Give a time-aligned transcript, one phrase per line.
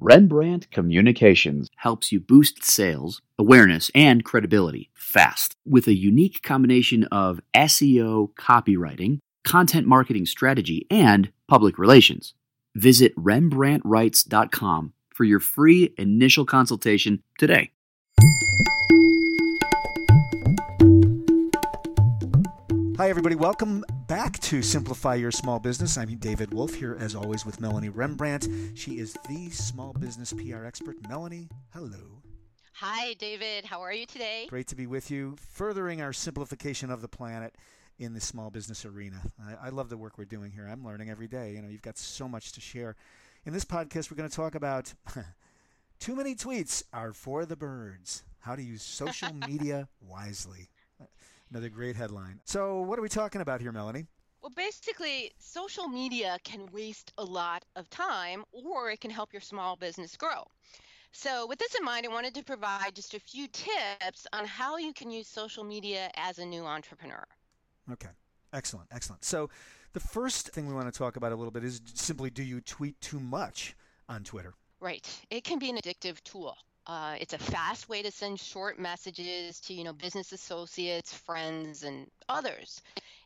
[0.00, 7.40] Rembrandt Communications helps you boost sales, awareness, and credibility fast with a unique combination of
[7.52, 12.34] SEO, copywriting, content marketing strategy, and public relations.
[12.76, 17.72] Visit RembrandtWrites.com for your free initial consultation today.
[22.98, 23.34] Hi, everybody.
[23.34, 25.98] Welcome back to Simplify Your Small Business.
[25.98, 28.48] I'm David Wolf here, as always, with Melanie Rembrandt.
[28.74, 30.96] She is the small business PR expert.
[31.06, 32.22] Melanie, hello.
[32.72, 33.66] Hi, David.
[33.66, 34.46] How are you today?
[34.48, 37.56] Great to be with you, furthering our simplification of the planet
[37.98, 39.20] in the small business arena.
[39.46, 40.66] I, I love the work we're doing here.
[40.66, 41.52] I'm learning every day.
[41.52, 42.96] You know, you've got so much to share.
[43.44, 44.94] In this podcast, we're going to talk about
[46.00, 48.22] too many tweets are for the birds.
[48.40, 50.70] How to use social media wisely.
[51.50, 52.40] Another great headline.
[52.44, 54.06] So, what are we talking about here, Melanie?
[54.42, 59.40] Well, basically, social media can waste a lot of time or it can help your
[59.40, 60.44] small business grow.
[61.12, 64.76] So, with this in mind, I wanted to provide just a few tips on how
[64.76, 67.24] you can use social media as a new entrepreneur.
[67.90, 68.10] Okay,
[68.52, 69.24] excellent, excellent.
[69.24, 69.48] So,
[69.94, 72.60] the first thing we want to talk about a little bit is simply do you
[72.60, 73.74] tweet too much
[74.06, 74.52] on Twitter?
[74.80, 75.08] Right.
[75.30, 76.56] It can be an addictive tool.
[76.88, 81.82] Uh, it's a fast way to send short messages to you know business associates, friends,
[81.84, 82.80] and others.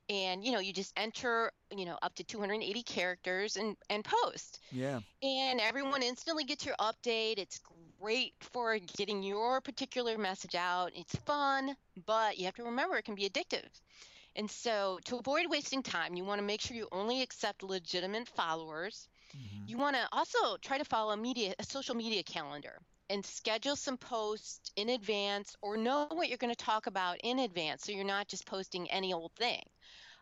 [0.08, 4.58] And you know you just enter you know up to 280 characters and and post.
[4.72, 5.00] Yeah.
[5.22, 7.38] And everyone instantly gets your update.
[7.38, 7.60] It's
[8.00, 10.90] great for getting your particular message out.
[10.96, 13.68] It's fun, but you have to remember it can be addictive.
[14.34, 18.28] And so, to avoid wasting time, you want to make sure you only accept legitimate
[18.28, 19.08] followers.
[19.37, 19.66] Mm-hmm.
[19.66, 22.78] You want to also try to follow a media a social media calendar
[23.10, 27.38] and schedule some posts in advance or know what you're going to talk about in
[27.41, 29.62] advance so you're not just posting any old thing.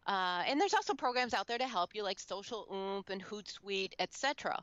[0.06, 3.92] Uh, and there's also programs out there to help you like Social Oomph and Hootsuite,
[3.98, 4.58] etc.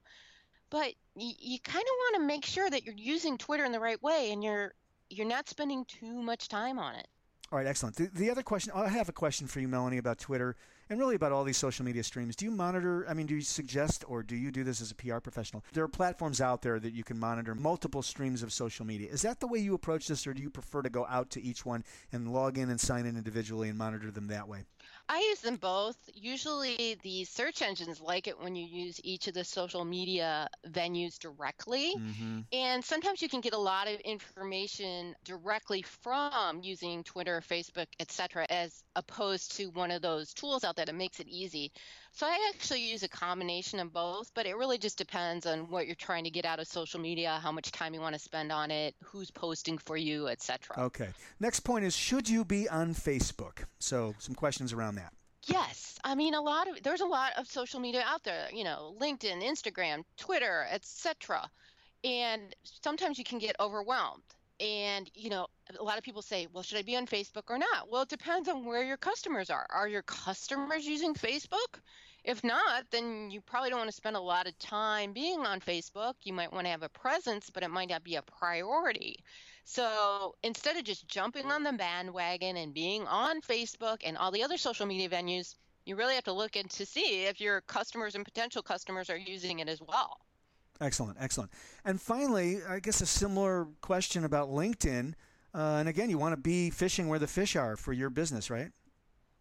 [0.69, 3.79] But y- you kind of want to make sure that you're using Twitter in the
[3.79, 4.73] right way and you're
[5.09, 7.07] you're not spending too much time on it.
[7.49, 7.95] All right, excellent.
[7.95, 10.57] The, the other question, I have a question for you, Melanie, about Twitter
[10.89, 12.35] and really about all these social media streams.
[12.35, 13.05] Do you monitor?
[13.07, 15.63] I mean, do you suggest or do you do this as a PR professional?
[15.71, 19.09] There are platforms out there that you can monitor multiple streams of social media.
[19.09, 21.41] Is that the way you approach this, or do you prefer to go out to
[21.41, 24.63] each one and log in and sign in individually and monitor them that way?
[25.09, 25.97] I use them both.
[26.13, 31.17] Usually, the search engines like it when you use each of the social media venues
[31.17, 31.93] directly.
[31.95, 32.39] Mm-hmm.
[32.51, 38.45] And sometimes you can get a lot of information directly from using Twitter, Facebook, etc.,
[38.49, 41.71] as opposed to one of those tools out there that makes it easy.
[42.17, 45.85] So I actually use a combination of both, but it really just depends on what
[45.85, 48.51] you're trying to get out of social media, how much time you want to spend
[48.51, 50.85] on it, who's posting for you, etc.
[50.85, 51.09] Okay.
[51.39, 53.65] Next point is should you be on Facebook?
[53.77, 55.13] So some questions around that.
[55.45, 58.63] Yes, I mean a lot of there's a lot of social media out there, you
[58.63, 61.47] know, LinkedIn, Instagram, Twitter, etc.
[62.03, 64.23] And sometimes you can get overwhelmed.
[64.59, 65.45] And you know,
[65.79, 68.09] a lot of people say, "Well, should I be on Facebook or not?" Well, it
[68.09, 69.67] depends on where your customers are.
[69.69, 71.79] Are your customers using Facebook?
[72.27, 75.61] If not, then you probably don't want to spend a lot of time being on
[75.61, 76.15] Facebook.
[76.23, 79.23] You might want to have a presence, but it might not be a priority.
[79.63, 84.43] So instead of just jumping on the bandwagon and being on Facebook and all the
[84.43, 88.13] other social media venues, you really have to look in to see if your customers
[88.13, 90.17] and potential customers are using it as well.
[90.81, 91.49] Excellent, excellent.
[91.85, 95.13] And finally, I guess a similar question about LinkedIn.
[95.55, 98.49] Uh, and again, you want to be fishing where the fish are for your business,
[98.49, 98.71] right?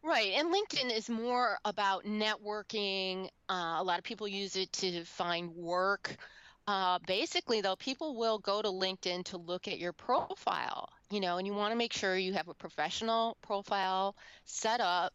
[0.06, 0.34] Right.
[0.36, 3.28] And LinkedIn is more about networking.
[3.48, 6.16] Uh, a lot of people use it to find work.
[6.68, 11.38] Uh, basically, though, people will go to LinkedIn to look at your profile, you know,
[11.38, 14.14] and you want to make sure you have a professional profile
[14.44, 15.12] set up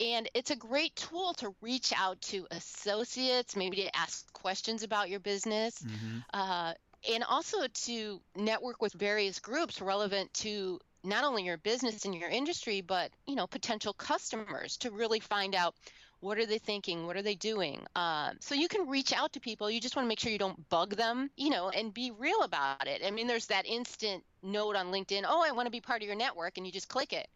[0.00, 5.10] and it's a great tool to reach out to associates, maybe to ask questions about
[5.10, 6.18] your business, mm-hmm.
[6.32, 6.72] uh,
[7.12, 12.30] and also to network with various groups relevant to not only your business and your
[12.30, 15.74] industry, but you know potential customers to really find out
[16.20, 19.40] what are they thinking what are they doing uh, so you can reach out to
[19.40, 22.10] people you just want to make sure you don't bug them you know and be
[22.10, 25.70] real about it i mean there's that instant note on linkedin oh i want to
[25.70, 27.26] be part of your network and you just click it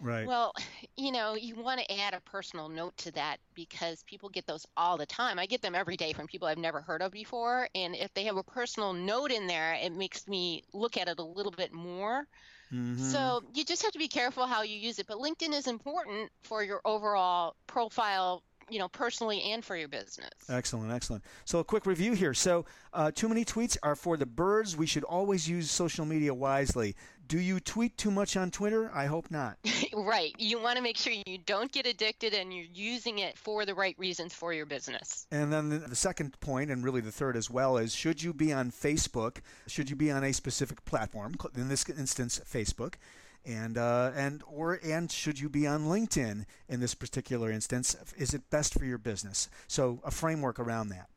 [0.00, 0.30] Right.
[0.30, 0.52] Well,
[0.96, 4.66] you know, you want to add a personal note to that because people get those
[4.76, 5.38] all the time.
[5.38, 7.68] I get them every day from people I've never heard of before.
[7.74, 11.18] And if they have a personal note in there, it makes me look at it
[11.18, 12.26] a little bit more.
[12.72, 13.02] Mm-hmm.
[13.02, 15.06] So you just have to be careful how you use it.
[15.06, 18.42] But LinkedIn is important for your overall profile
[18.72, 22.64] you know personally and for your business excellent excellent so a quick review here so
[22.94, 26.94] uh, too many tweets are for the birds we should always use social media wisely
[27.28, 28.90] do you tweet too much on Twitter?
[28.92, 29.56] I hope not.
[29.94, 30.34] right.
[30.38, 33.74] You want to make sure you don't get addicted and you're using it for the
[33.74, 35.26] right reasons for your business.
[35.30, 38.52] And then the second point, and really the third as well, is should you be
[38.52, 39.38] on Facebook?
[39.66, 41.34] Should you be on a specific platform?
[41.56, 42.94] In this instance, Facebook
[43.44, 47.96] and uh, and or and should you be on LinkedIn in this particular instance?
[48.16, 49.48] Is it best for your business?
[49.66, 51.08] So a framework around that.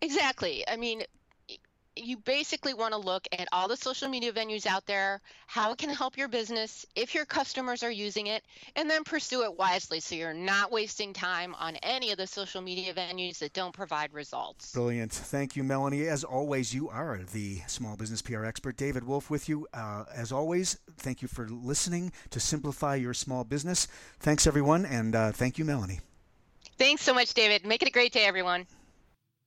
[0.00, 0.66] Exactly.
[0.66, 1.02] I mean,
[2.02, 5.78] you basically want to look at all the social media venues out there, how it
[5.78, 8.42] can help your business if your customers are using it,
[8.76, 12.60] and then pursue it wisely so you're not wasting time on any of the social
[12.60, 14.72] media venues that don't provide results.
[14.72, 15.12] Brilliant.
[15.12, 16.06] Thank you, Melanie.
[16.06, 18.76] As always, you are the small business PR expert.
[18.76, 19.66] David Wolf with you.
[19.72, 23.86] Uh, as always, thank you for listening to Simplify Your Small Business.
[24.18, 26.00] Thanks, everyone, and uh, thank you, Melanie.
[26.78, 27.66] Thanks so much, David.
[27.66, 28.66] Make it a great day, everyone.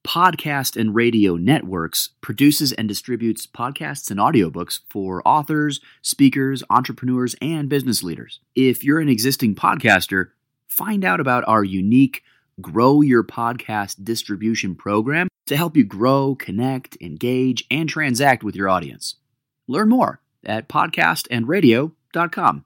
[0.04, 7.70] Podcast and Radio Networks produces and distributes podcasts and audiobooks for authors, speakers, entrepreneurs, and
[7.70, 8.40] business leaders.
[8.56, 10.30] If you're an existing podcaster,
[10.68, 12.24] find out about our unique
[12.62, 18.70] Grow Your Podcast distribution program to help you grow, connect, engage, and transact with your
[18.70, 19.16] audience.
[19.68, 22.66] Learn more at podcastandradio.com.